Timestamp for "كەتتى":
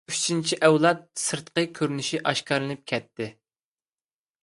2.93-3.33